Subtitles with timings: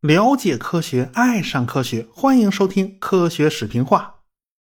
[0.00, 4.16] 了解科学，爱上科学，欢迎收听《科学视频化》。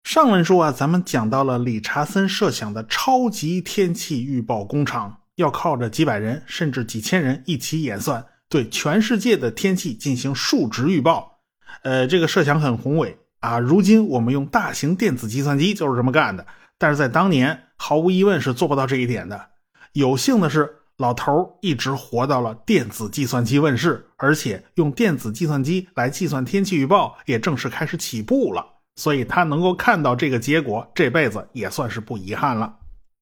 [0.10, 11.40] 上文书啊，咱们讲到了理查森设想的超级天气预报工厂，要靠着几百人甚至几千人一起演算，对全世界的天气进行数值预报。
[11.84, 13.58] 呃，这个设想很宏伟啊。
[13.58, 16.46] 如今我们用大型电子计算机就是这么干的，
[16.78, 19.48] 但是在当年，毫无疑问是做不到这一点的。
[19.94, 20.78] 有幸的是。
[20.98, 28.64] 老头一直活到了电子计算机问世，而且用电子计算机来计算天气预报也正式开始起步了，
[28.98, 32.76] 所以他能够看到这个结果，这辈子也算是不遗憾了。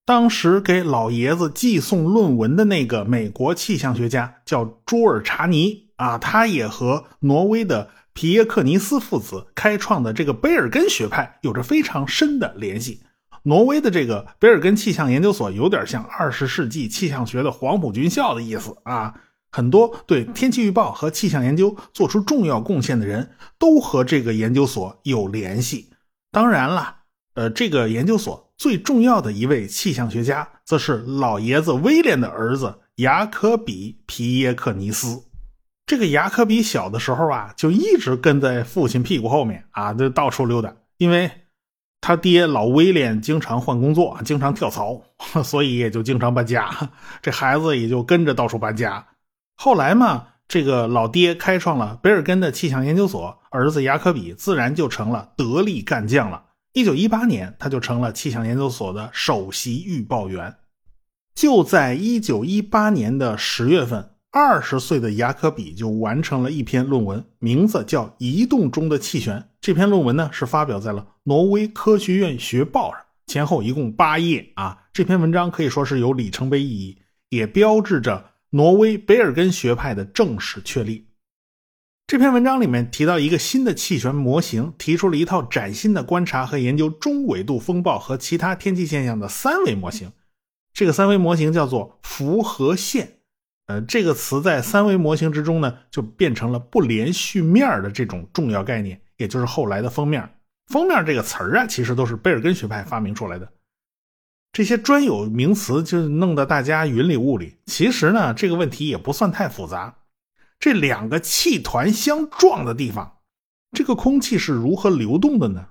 [0.06, 13.00] 当时给老爷子寄送论文的那个美国气象学家叫朱尔查尼啊，他也和挪威的皮耶克尼斯父子开创的这个贝尔根学派有着非常深的联系。
[13.44, 19.14] 挪威的这个贝尔根气象研究所有点像二十世纪气象学的黄埔军校的意思啊，
[19.52, 25.90] 很多对天气预报和气象研究做出重要贡献的人都和这个研究所有联系。
[26.32, 26.98] 当然了，
[27.36, 35.24] 呃，这个研究所最重要的一位气象学家，则是老爷子威廉的儿子雅科比·皮耶克尼斯。
[35.86, 41.32] 这个雅科比小的时候啊，就一直跟在父亲屁股后面啊，就到处溜达，因为。
[42.02, 45.02] 他爹老威廉经常换工作，经常跳槽，
[45.44, 46.70] 所以也就经常搬家。
[47.22, 49.06] 这孩子也就跟着到处搬家。
[49.56, 56.46] 后来嘛，这个老爹开创了贝尔根的气象研究所，儿子雅科比自然就成了得力干将了。
[56.74, 60.56] 一九一八年，他就成了气象研究所的首席预报员。
[61.36, 64.12] 就在一九一八年的十月份。
[64.32, 69.40] 二十岁的雅科比就完成了一篇论文，名字叫《移动中的气旋》。
[69.60, 74.86] 这篇论文呢是发表在了《挪威科学院学报》上，前后一共八页啊。
[74.94, 81.08] 这篇文章可以说是有里程碑意义，也标志着挪威贝尔根学派的正式确立。
[82.06, 90.12] 这篇文章里面提到一个新的气旋模型，提出了一套崭新的观察和研究中纬度风暴和其他天气现象的三维模型。
[90.72, 93.19] 这个三维模型叫做符合线。
[93.70, 100.28] 呃，这个词在三维模型之中呢，就变成了不连续面的这种重要概念，也就是后来的封面。
[100.74, 103.48] 封面这个词儿啊，其实都是贝尔根学派发明出来的。
[104.52, 107.58] 这些专有名词就弄得大家云里雾里。
[107.68, 110.00] 其实呢，这个问题也不算太复杂。
[110.60, 113.20] 这两个气团相撞的地方，
[113.72, 115.68] 这个空气是如何流动的呢？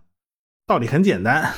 [0.68, 1.52] 道理很简单。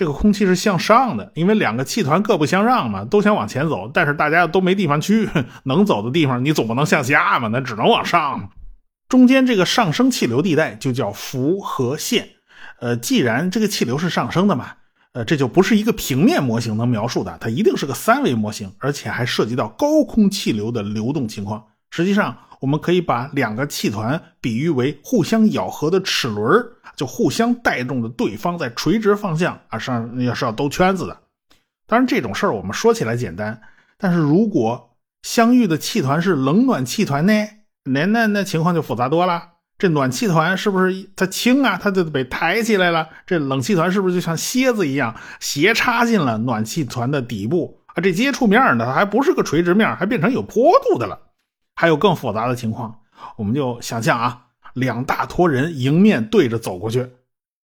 [0.00, 5.28] 这个空气是向上的，因为两个气团各不相让嘛，都想往前走，但是大家都没地方去，
[5.64, 8.48] 能走的地方你总不能向下嘛，那只能往上。
[9.10, 12.30] 中间这个上升气流地带就叫符合线。
[12.80, 14.68] 呃，既然这个气流是上升的嘛，
[15.12, 21.62] 呃，这就不是一个平面模型能描述的，它一定是个三维模型，而且还涉及到高空气流的流动情况。
[21.90, 26.64] 实际上，我们可以把两个气团比喻为互相咬合的齿轮，
[27.00, 31.18] 就互相带动着对方在垂直方向啊上要是要兜圈子的。
[31.86, 33.58] 当然，这种事儿我们说起来简单，
[33.96, 34.90] 但是如果
[35.22, 37.32] 相遇的气团是冷暖气团呢？
[37.84, 39.48] 那那那情况就复杂多了。
[39.78, 41.80] 这暖气团是不是它轻啊？
[41.82, 43.08] 它就被抬起来了。
[43.26, 47.96] 这冷气团是不是就像蝎子一样斜插进了暖气团的底部啊？
[48.02, 51.18] 这接触面呢，还不是个垂直面，还变成有坡度的了。
[51.74, 53.00] 还有更复杂的情况，
[53.38, 57.08] 我们就想象啊，两大坨人迎面对着走过去，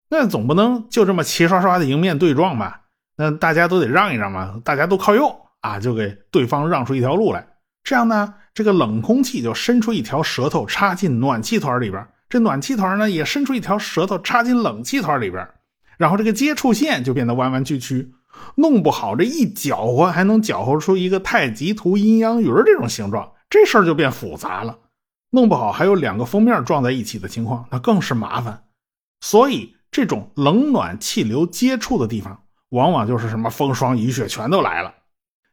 [0.09, 2.83] 那总不能就这么齐刷刷的迎面对撞吧？
[3.17, 7.47] 那大家都得让一让嘛，大家都靠右啊，就给对方让出一条路来。
[7.83, 15.47] 这样呢，这个冷空气就伸出一条舌头插进暖气团里边，这暖气团呢也伸出一条舌头插进冷气团里边，
[15.97, 18.13] 然后这个接触线就变得弯弯曲曲。
[18.55, 23.33] 弄不好这一搅和，还能搅和出一个太极图阴阳鱼这种形状。
[23.51, 24.79] 这事儿就变复杂了，
[25.31, 28.65] 弄不好还有两个封面撞在一起的情况，那更是麻烦。
[29.21, 34.95] 所以，这种冷暖气流接触的地方，往往就是什么风霜雨雪全都来了。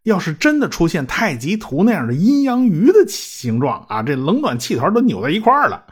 [0.03, 5.83] 要是真的出现太极图那样的阴阳鱼的形状啊，这冷暖气团都扭在一块儿了，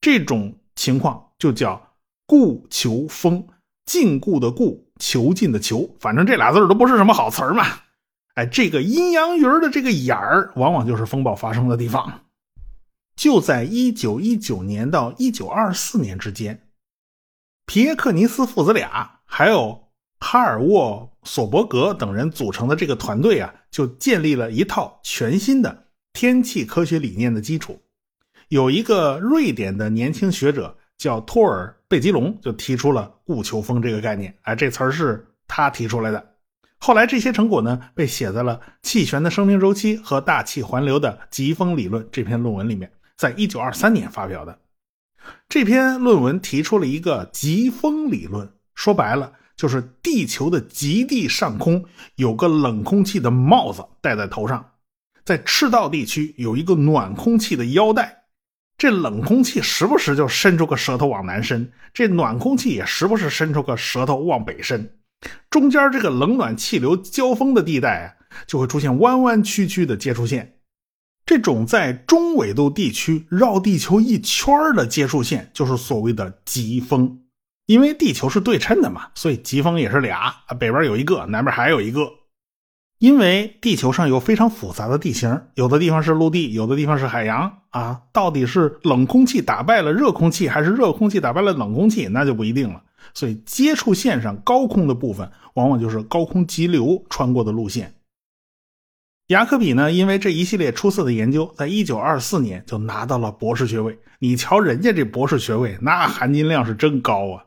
[0.00, 1.80] 这种情况就叫
[2.26, 3.44] 固求风，
[3.84, 7.64] 禁锢的固，囚禁的囚，反正这俩字都不是什么好词儿嘛。
[8.36, 12.20] 哎，这个阴阳鱼的这个眼儿，往往就是风暴发生的地方。
[13.24, 16.68] 就在一九一九年到一九二四年之间，
[17.64, 19.84] 皮耶克尼斯父子俩还有
[20.20, 27.80] 哈尔沃索伯格等人组成的这个团队啊，就建立了一套全新的天气科学理念的基础。
[28.48, 34.36] 有一个瑞典的年轻学者叫托尔贝吉隆，就提出了“固球风”这个概念。
[34.42, 36.34] 哎，这词儿是他提出来的。
[36.76, 44.58] 后来这些成果呢，被写在了《气旋的生命周期和大气环流的疾风理论》这篇论文里面，在一九二三年发表的。
[45.48, 51.84] 这篇论文提出了一个疾风理论，说白了就是地球的极地上空
[52.16, 54.72] 有个冷空气的帽子戴在头上，
[55.24, 58.24] 在赤道地区有一个暖空气的腰带，
[58.76, 64.98] 这冷空气时不时就伸出个舌头往南伸，这暖空气也时不时伸出个舌头往北伸。
[65.48, 68.12] 中间这个冷暖气流交锋的地带啊，
[68.46, 70.53] 就会出现弯弯曲曲的接触线。
[71.26, 77.20] 这种在中纬度地区绕地球一圈的接触线，就是所谓的极风。
[77.66, 82.12] 因为地球是对称的嘛，所以极风也是俩，北边有一个，南边还有一个。
[82.98, 88.02] 因为地球上有非常复杂的地形，有的地方是陆地，有的地方是海洋啊。
[88.12, 92.82] 到底是冷空气打败了热空气，还是热空气打败了冷空气，那就不一定了。
[93.14, 97.94] 所以，接触线上高空的部分，往往就是高空急流穿过的路线。
[99.28, 103.98] 雅克比呢，因为这一系列出色的研究，在一九二四年就拿到了博士学位。
[104.18, 107.44] 你瞧人家这博士学位，那含金量是真高啊！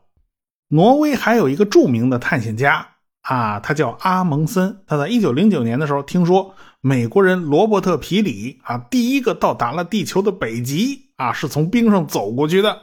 [0.70, 2.84] 挪威还有一个著名的探险家
[3.22, 4.80] 啊，他叫阿蒙森。
[4.88, 12.76] 他在一九零九年的时候，听说美国人罗伯特皮里啊，第一个到达了地球的北极啊，是从冰上走过去的。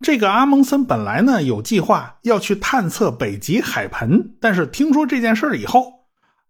[0.00, 5.95] 这个阿蒙森本来呢有计划要去探测北极海盆，但是听说这件事以后，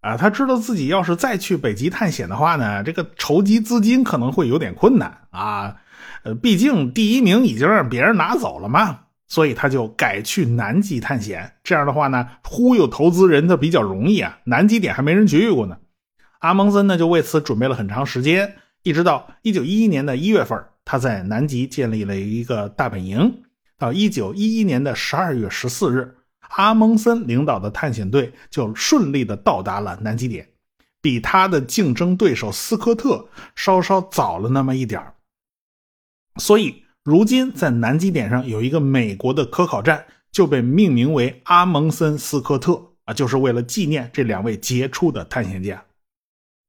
[0.07, 5.75] 啊，他知道自己要是再去北极探险的话呢，这个筹集资金可能会有点困难啊。
[6.23, 11.55] 呃，毕竟第一名已经让别人拿走了嘛，所以他就改去南极探险。
[11.65, 14.39] 这样的话呢，忽悠投资人的比较容易啊。
[14.45, 15.77] 南极点还没人去过呢。
[16.39, 18.55] 阿蒙森呢就为此准备了很长时间，
[18.85, 20.57] 一直到一九一一年的一月份。
[20.85, 23.43] 他在南极建立了一个大本营。
[23.77, 26.15] 到一九一一年的十二月十四日，
[26.51, 30.49] 阿蒙森领导的探险队就顺利的到达了南极点，
[31.01, 35.03] 比他的竞争对手斯科特稍稍早了那么一点
[36.39, 45.83] 所以，如今在南极点上有一个美国的科考站，就被命名为阿蒙森斯科特啊，就是为了纪念这两位杰出的探险家。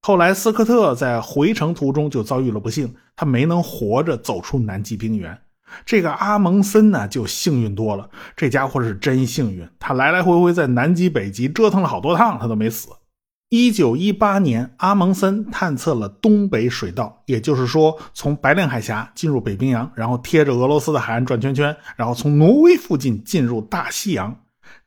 [0.02, 5.38] 后来，斯科特在回程途中就遭遇了不幸，他没能活着走出南极冰原。
[5.86, 8.10] 这个阿蒙森呢，就幸运多了。
[8.36, 12.90] 这家伙是真幸运，他来来回回在南极、北极折腾了好多趟，他都没死。
[13.50, 24.36] 一九一八年，阿蒙森探测了东北水道，也就是说，从白令海峡进入北冰洋，然后贴着俄罗斯的海岸转圈圈，然后从挪威附近进入大西洋。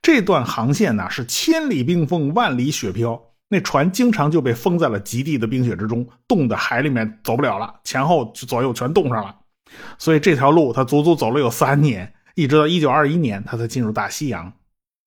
[0.02, 3.18] 这段航线呢，是千里冰封，万里雪飘。
[3.48, 9.34] 那船经常就被封在了极地的冰雪之中，冻得海里面走不了了，前后左右全冻上了。
[9.98, 14.52] 所以这条路他足足走了有三年，一直到一九二一年他才进入大西洋。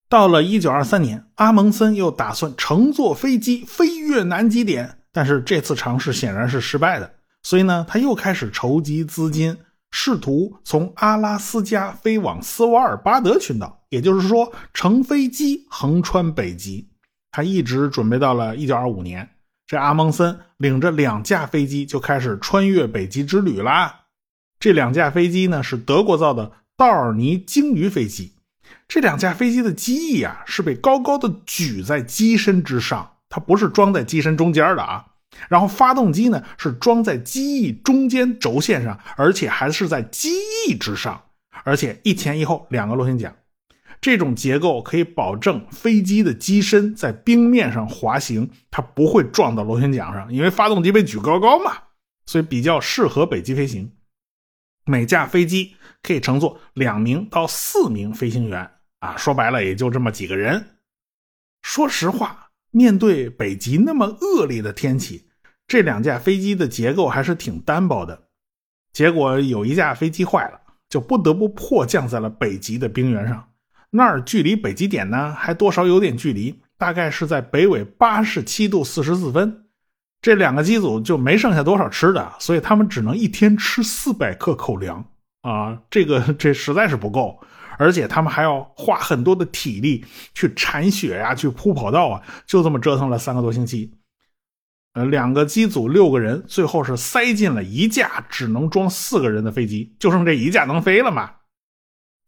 [0.09, 7.13] 到了一九二三年，阿蒙森又打算乘坐飞机飞越南极点，但是这次尝试显然是失败的。
[7.41, 9.57] 所以呢，他又开始筹集资金，
[9.89, 16.87] 试图从阿拉斯加飞往斯瓦尔巴德群岛，也就是说乘飞机横穿北极。
[17.31, 19.27] 他一直准备到了1925年，
[19.65, 24.01] 这阿蒙森领着两架飞机就开始穿越北极之旅啦。
[24.63, 28.31] 这两架飞机呢是德国造的道尔尼鲸鱼飞机。
[28.87, 35.05] 这两架飞机的机翼啊是被高高的举在机身之上，它不是装在机身中间的啊。
[35.49, 40.29] 然后发动机呢是装在机翼中间轴线上，而且还是在机
[40.65, 41.21] 翼之上，
[41.65, 43.35] 而且一前一后两个螺旋桨。
[43.99, 51.73] 这种结构可以保证飞机的机身在冰面上滑行，它不会撞到螺旋桨上，因为发动机被举高高嘛，
[52.25, 53.91] 所以比较适合北极飞行。
[54.85, 60.77] 每架飞机可以乘坐两名到四名飞行员啊，说白了也就这么几个人。
[61.61, 65.29] 说实话，面对北极那么恶劣的天气，
[65.67, 68.27] 这两架飞机的结构还是挺单薄的。
[68.91, 70.59] 结果有一架飞机坏了，
[70.89, 73.49] 就不得不迫降在了北极的冰原上。
[73.91, 79.62] 那儿距离北极点呢，还多少有点距离，大概是在北纬八十七度四十四分。
[80.23, 85.05] 这两个机组就没剩下多少吃的，所以他们只能一天吃四百克口粮
[85.41, 87.37] 啊，这个 这实在是不够，
[87.77, 93.93] 而且他们还要花很多的体力去铲雪呀，去铺跑道啊，就这么折腾了三个多星期。
[94.93, 101.29] 呃，两个机组六个人，最后是塞进了一架只能装四个人的飞机，就剩这一架能飞了嘛。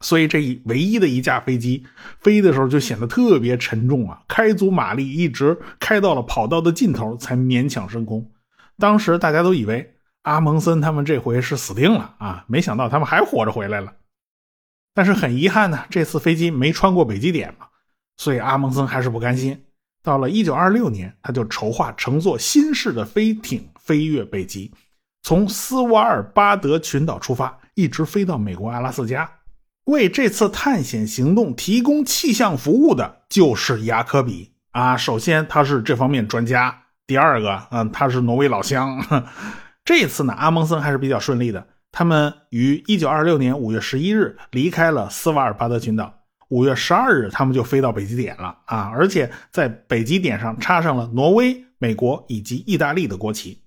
[0.00, 1.86] 所以这一唯一的一架飞机
[2.20, 8.30] 飞的时候就显得特别沉重啊，开足马力，一直开到了跑道的尽头才勉强升空。
[8.78, 13.94] 当时大家都以为阿蒙森他们这回是死定了啊，没想到他们还活着回来了。
[14.92, 17.66] 但是很遗憾呢，这次飞机没穿过北极点嘛，
[18.18, 19.62] 所以阿蒙森还是不甘心。
[20.02, 24.72] 到了1926年，他就筹划乘坐新式的飞艇飞越北极，
[25.22, 29.28] 从斯瓦尔巴德群岛出发，一直飞到美国阿拉斯加。
[29.86, 34.96] 为这次探险行动提供气象服务的就是雅科比啊。
[34.96, 36.70] 首先，他是这方面专家；
[37.06, 39.02] 第二个，嗯，他是挪威老乡。
[39.84, 41.66] 这次呢，阿蒙森还是比较顺利的。
[41.92, 46.12] 他们于1926年5月11日离开了斯瓦尔巴德群岛
[46.50, 48.90] ，5月12日他们就飞到北极点了啊！
[48.92, 53.62] 而且在北极点上插上了挪威、美国以及意大利的国旗。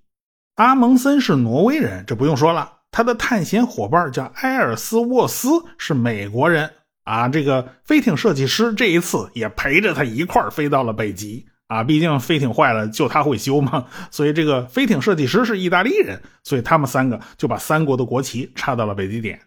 [0.55, 2.73] 阿蒙森是挪威人，这不用说了。
[2.91, 6.69] 他的探险伙伴叫埃尔斯沃斯，是美国人
[7.03, 7.29] 啊。
[7.29, 11.83] 这个飞艇设计师这一次也陪着他一块儿飞到了北极啊。
[11.83, 13.85] 毕竟飞艇坏了，就他会修嘛。
[14.09, 19.39] 所以这个飞艇设计师是意大利人，所以他们三个就把三国的国旗插到了北极点。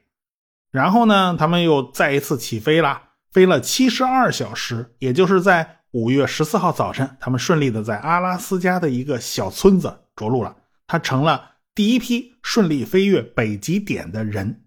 [0.71, 10.57] 然后呢，他们又再一次起飞了，飞了七十二小时，也就是在五月十四号早晨，他们顺利的在阿拉斯加的一个小村子着陆了。
[10.87, 11.52] 他成了。
[11.75, 14.65] 第一批顺利飞越北极点的人，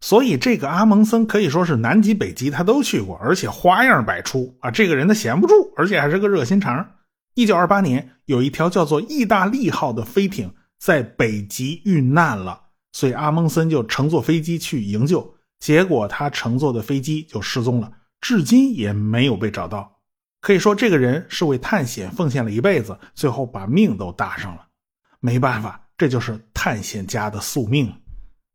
[0.00, 4.70] 所以这个阿蒙森可以说是南极、北极他都去过，而且花样百出啊！
[4.70, 6.94] 这个人他闲不住，而且还是个热心肠。
[7.34, 12.60] 一九二八年，有一条叫做“意大利号”的飞艇在北极遇难了，
[12.92, 20.00] 所以阿蒙森就乘坐飞机去营救，结果他乘坐的飞机就失踪了，至今也没有被找到。
[20.40, 24.66] 可以说，这个人是为探险奉献了一辈子，最后把命都搭上了。
[25.20, 25.86] 没办法。
[26.00, 27.92] 这就是探险家的宿命，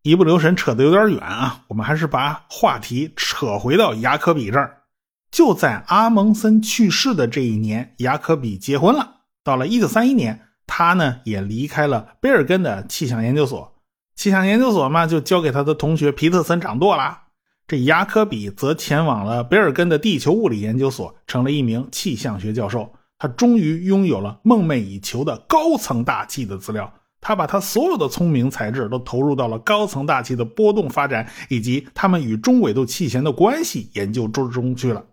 [0.01, 1.63] 一不留神扯得有点远啊！
[1.67, 4.81] 我们还是把话题扯回到雅科比这儿。
[5.29, 9.17] 就在阿蒙森去世的这一年，雅科比结婚了。
[9.43, 13.75] 到了1931年，他呢也离开了贝尔根的气象研究所，
[14.15, 17.25] 气象研究所嘛就交给他的同学皮特森掌舵了。
[17.67, 22.91] 这雅科比则前往了贝尔根的地球物理研究所，成了一名气象学教授。
[23.19, 26.91] 他终于拥有了梦寐以求的高层大气的资料。
[27.27, 35.03] 他把他所有的聪明才智都投入到了高层大气的波动发展以及它们与中纬度气旋的关系研究之中去了。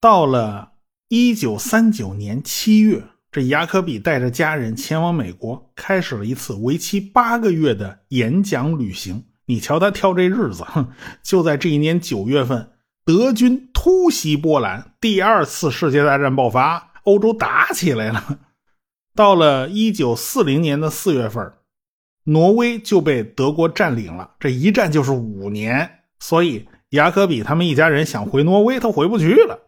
[0.00, 0.74] 到了
[1.08, 9.24] 一九三九年七月，这雅科比带着家人前往美国，开始了一次为期八个月的演讲旅行。
[9.46, 10.90] 你瞧他挑这日子，哼，
[11.24, 12.70] 就在这一年九月份，
[13.04, 18.38] 德军突袭波兰，第二次世界大战爆发，欧洲打起来了。
[19.14, 21.52] 到了一九四零年的四月份，
[22.24, 24.30] 挪威就被德国占领了。
[24.40, 29.58] 这一战就是五年，所以雅科比他们一家人想回挪威，他回不去了。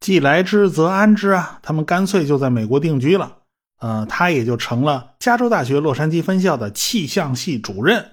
[0.00, 3.36] 既来之则安之啊，他们干脆就在美国定居了。
[3.80, 8.12] 呃，他也就成了加州大学洛杉矶分校的气象系主任。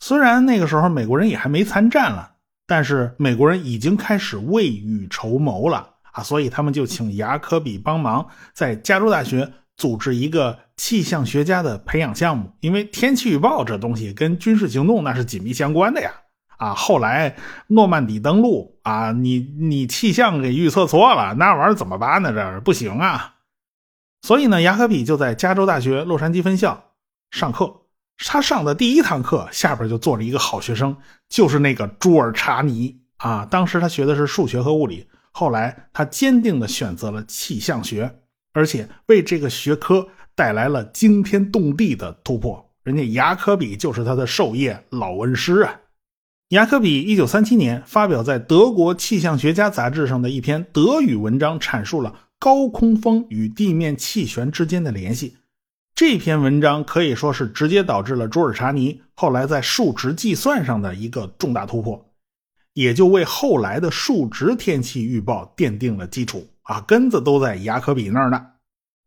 [0.00, 2.32] 虽然那个时候美国人也还没参战了，
[2.66, 9.52] 但是美国人已经开始未雨绸缪了啊，所以他们就请雅科比帮忙在加州大学。
[9.76, 16.12] 组织一个气象学家的培养项目，因为天气预报这东西跟军事行动那是紧密相关的呀。
[16.56, 22.32] 啊，后来诺曼底登陆啊，你你气象给预测错了，那玩意儿怎么办呢？
[22.32, 23.34] 这不行啊。
[24.22, 26.92] 所以呢，雅科比就在加州大学洛杉矶分校
[27.32, 27.82] 上课。
[28.18, 30.96] 他上的第一堂课，下边就坐着一个好学生，
[31.28, 33.44] 就是那个朱尔查尼啊。
[33.44, 38.20] 当时他学的是数学和物理，后来他坚定的选择了气象学。
[38.54, 45.80] 而且为这个学科带来了惊天动地的突破，人家雅科比就是他的授业老恩师啊。
[46.50, 55.36] 雅科比一九三七年发表在德国气象学家杂志上的一篇德语文章，阐述了高空风与地面气旋之间的联系。
[55.96, 62.12] 这篇文章可以说是直接导致了朱尔查尼后来在数值计算上的一个重大突破，
[62.72, 66.46] 也就为后来的数值天气预报奠定了基础。
[66.64, 68.48] 啊，根子都在雅科比那儿呢。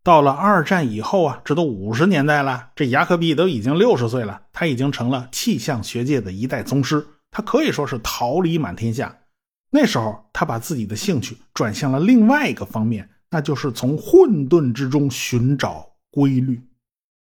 [0.03, 9.17] 到了二战以后啊，这都五十年代了，这雅科比都已经六十岁了，他已经成了气象学界的一代宗师，他可以说是桃李满天下。
[9.69, 16.61] 那时候，他把自己的兴趣转向了另外一个方面，那就是从混沌之中寻找规律。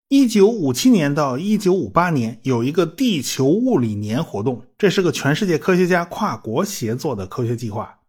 [0.08, 8.00] 一九五七年到一九五八年有一个地球物理年活动，这是个全世界科学家跨国协作的科学计划。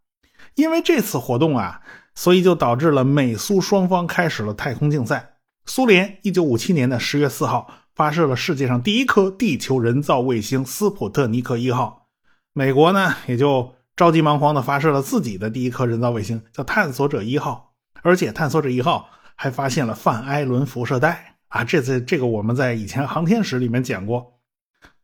[0.55, 1.81] 因为这次活动啊。
[2.15, 5.37] 所以就导致了美苏双方开始了太空竞赛。
[5.67, 12.09] 苏联一九五七年的十月四号发射了世界上第一颗地球人造卫星斯普特尼克一号，
[12.53, 17.75] 美国呢也就着急忙慌的发射了自己的第一颗人造卫星，叫探索者一号。
[18.03, 24.41] 而且探索者一号还发现了范艾伦辐射带啊，这次这个我们在以前航天史里面讲过。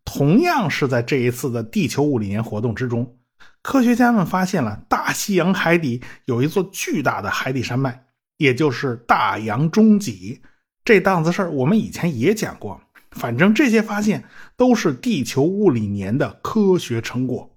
[0.05, 3.18] 同样是在这一次的地球物理年活动之中。
[3.63, 8.05] 科学家们发现了大西洋海底有一座巨大的海底山脉，
[8.37, 10.41] 也就是大洋中脊。
[10.85, 12.81] 这档子事儿我们以前也讲过。
[13.13, 14.25] 反正这些发现
[14.57, 17.51] 都是地球物理年的科学成果。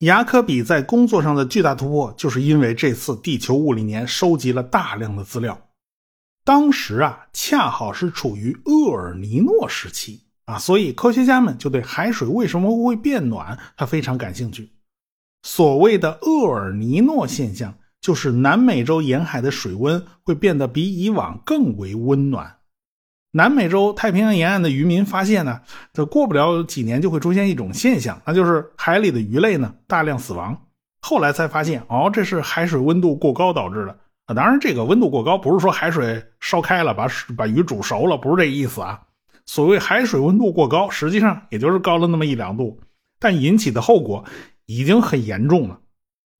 [0.00, 5.68] 雅科比在工作上的巨大突破，就是因为这次地球物理年收集了大量的资料。
[6.44, 14.70] 当时啊，恰好是处于厄尔尼诺时期啊，所以科学家们就对海水为什么会变暖，他非常感兴趣。
[15.46, 22.56] 所谓的厄尔尼诺现象，就是南美洲沿海的水温会变得比以往更为温暖。
[23.30, 25.60] 南美洲太平洋沿岸的渔民发现呢，
[25.92, 30.62] 这过不了几年就会出现一种现象，那就是海里的鱼类呢大量死亡。
[31.00, 34.34] 后来才发现，哦，这是海水温度过高导致的啊。
[34.34, 39.00] 当然，这个温度过高不是说海水烧开了把把鱼煮熟了，不是这意思啊。
[39.46, 42.80] 所谓海水温度过高，实际上也就是高了那么一两度，
[43.20, 44.24] 但引起的后果
[44.66, 45.80] 已经很严重了。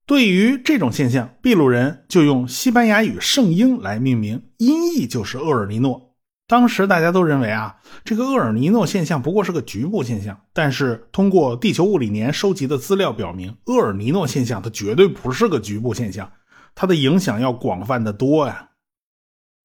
[0.05, 6.15] 对于这种现象，秘鲁人就用西班牙语圣婴来命名，音译就是厄尔尼诺。
[6.47, 10.39] 当时大家都认为啊，这个厄尔尼诺现象不过是个局部现象。
[10.53, 16.31] 但是通过地球物理年收集的资料表明，厄尔尼诺现象它绝对不是个局部现象，
[16.73, 18.69] 它的影响要广泛的多呀。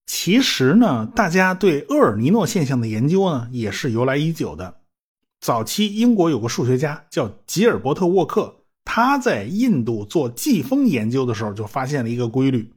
[0.06, 4.81] 其实呢，大家对厄尔尼诺现象的研究呢，也是由来已久的。
[5.42, 12.72] 早期英国有个数学家叫吉尔伯特沃克，他在印度做季风研究的时候就发现了一个规律，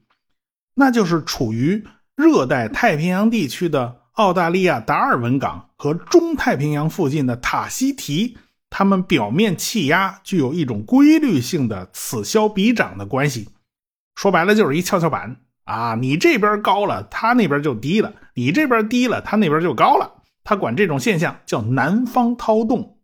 [0.74, 1.86] 那就是处于。
[2.18, 8.38] 热带太平洋地区的澳大利亚达尔文港和中太平洋附近的塔希提，
[8.70, 13.50] 它们表面气压具有一种规律性的此消彼长的关系。
[14.16, 20.10] 说白了就是一跷跷板啊，你这边高了，它那边就低了；你这边低了，它那边就高了。
[20.46, 23.00] 他管这种现象叫南方涛动。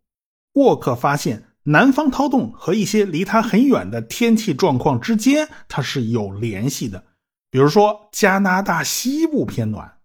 [0.54, 7.04] 沃克发现，南方涛动和一些离它很远的天气状况之间，它是有联系的。
[7.50, 9.98] 比如说，加拿大西部偏暖，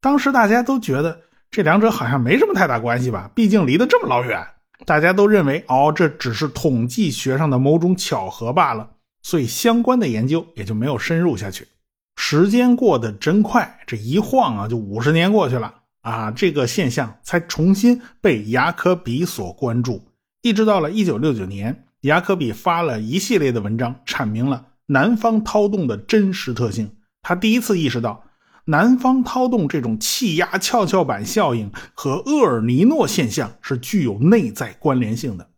[0.00, 1.20] 当时大家都觉得
[1.50, 3.30] 这两者好像没什么太大关系吧？
[3.34, 4.46] 毕竟离得这么老远，
[4.84, 8.90] 大家都认为哦，这只是统计学上的某种巧合罢了，
[9.22, 11.68] 所以相关的研究也就没有深入下去。
[12.16, 15.74] 时间过得真快，这一晃啊，就五十年过去了
[16.06, 20.00] 啊，这个现象才重新被雅科比所关注，
[20.40, 24.64] 一直到了一九六九年，雅科比发了一系列的文章，阐明了。
[24.86, 26.88] 南方涛动的真实特性，
[27.22, 28.22] 他第一次意识到，
[28.66, 35.50] 南方涛动这种气压跷跷板效应和厄尔尼诺现象是具有内在关联性的。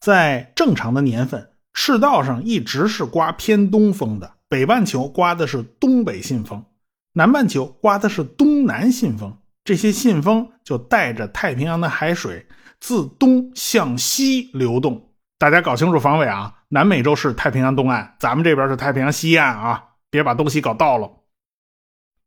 [0.00, 6.64] 在正常的年份，赤道上一直是刮偏东风的，北半球刮的是东北信风，
[7.12, 9.36] 南半球刮的是东南信风。
[9.64, 12.46] 这些信封就带着太平洋的海水
[12.80, 15.10] 自东向西流动。
[15.38, 16.54] 大家搞清楚方位啊！
[16.68, 19.84] 南美洲是太平洋东岸，咱们这边是太平洋西岸啊！
[20.10, 21.10] 别把东西搞倒了。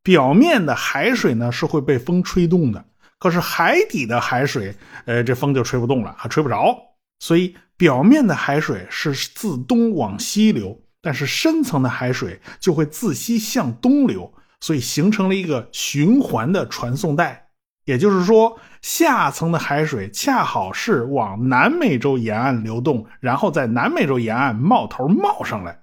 [0.04, 2.86] 表面的海水呢是会被风吹动的，
[3.18, 6.78] 可是海底的海水，呃，这风就吹不动了，还吹不着。
[7.20, 14.32] 所以表面的海水是自东往西流，但是深层的海水就会自西向东流，
[14.66, 17.50] 所以形成了一个循环的传送带。
[17.84, 25.82] 也就是说，下层的海水恰好是往南美洲沿岸流动，然后在南美洲沿岸冒头冒上来，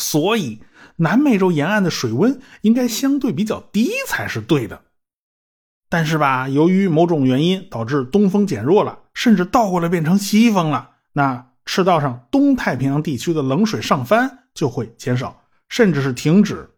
[0.00, 0.60] 所以
[0.94, 4.80] 南美洲沿岸的水温应该相对比较低才是对的。
[5.88, 16.70] 但是吧，由于某种原因导致东风减弱了，甚至倒过来变成西风了，那赤道上东太平洋地区的冷水上翻就会减少，甚至是停止，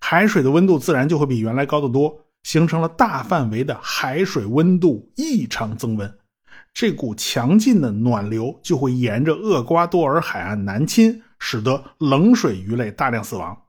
[0.00, 2.26] 海水的温度自然就会比原来高得多。
[2.42, 6.10] 形成了大范围的海水温度异常增温，
[6.72, 13.64] 这股强劲的暖流就会沿着厄瓜多尔海岸南侵，使得冷水鱼类大量死亡。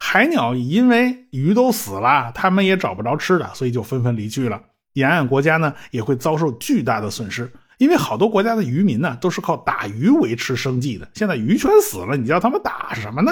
[0.00, 4.60] 海鸟因为鱼都死了，它们也找不着吃的，所以就纷纷离去了。
[4.94, 13.30] 沿岸国家呢也会遭受巨大的损失，因为好多国家的渔民呢都是靠打鱼维持生计的，现在鱼全死了，你叫他们打什么呢？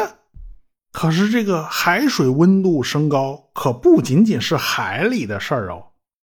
[0.98, 5.80] 可是这个海水温度升高，可不仅仅是海里的事儿哦。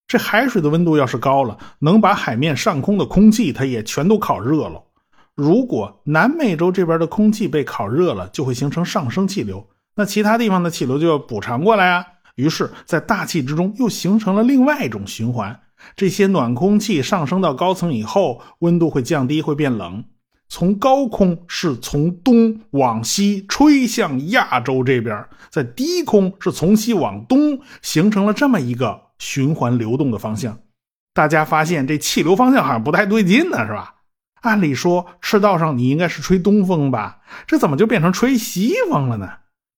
[0.07, 4.81] 这海水的温度要是高了，能把海面上空的空气它也全都烤热了。
[5.35, 12.07] 如果南美洲这边的空气被烤热了，就会形成上升气流，那其他地方的气流就要补偿过来啊。
[12.37, 15.59] 于是，在大气之中又形成了另外一种循环。
[15.97, 20.05] 这些暖空气上升到高层以后，温度会降低，会变冷。
[20.53, 30.59] 从高空是从东往西吹向亚洲这边，在低空是从西往东，形成了这么一个循环流动的方向。
[31.15, 33.95] 大家发现这气流方向好像不太对劲呢，是吧？
[34.43, 39.31] 按理说赤道上你应该是吹东风吧，这怎么就变成吹西风了呢？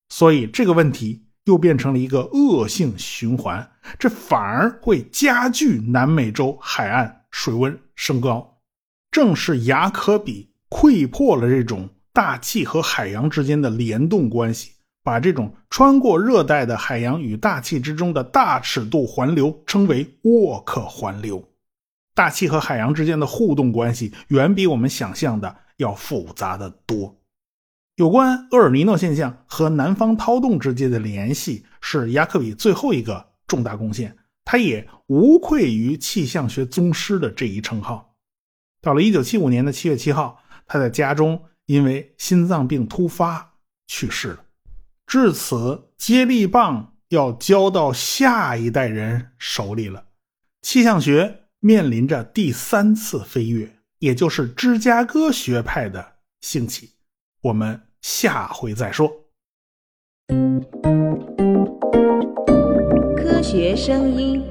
[0.09, 8.59] 所以这个问题又变成了一个恶性循环，这反而会加剧南美洲海岸水温升高。
[9.13, 14.73] 正是雅可比窥破了这种大气和海洋之间的联动关系，
[15.05, 21.49] 把这种穿过热带的海洋与大气之中的大尺度环流称为沃克环流。
[22.13, 27.17] 大气和海洋之间的互动关系远比我们想象的要复杂的多。
[27.95, 38.17] 有关厄尔尼诺现象和南方涛动之间的联系，是雅克比最后一个重大贡献，他也无愧于气象学宗师的这一称号。
[38.83, 43.55] 到了一九七五年的七月七号，他在家中因为心脏病突发
[43.87, 44.45] 去世了。
[45.07, 50.07] 至此，接力棒要交到下一代人手里了，
[50.63, 56.93] 气象学面临着第三次飞跃，也就是芝加哥学派的兴起。
[57.43, 59.09] 我们下回再说。
[63.17, 64.43] 科学声音。